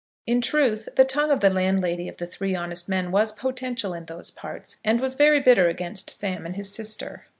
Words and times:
In 0.25 0.41
truth, 0.41 0.89
the 0.95 1.05
tongue 1.05 1.29
of 1.29 1.41
the 1.41 1.51
landlady 1.51 2.07
of 2.07 2.17
the 2.17 2.25
Three 2.25 2.55
Honest 2.55 2.89
Men 2.89 3.11
was 3.11 3.31
potential 3.31 3.93
in 3.93 4.05
those 4.05 4.31
parts, 4.31 4.77
and 4.83 4.99
was 4.99 5.13
very 5.13 5.39
bitter 5.39 5.67
against 5.67 6.09
Sam 6.09 6.43
and 6.43 6.55
his 6.55 6.73
sister. 6.73 7.27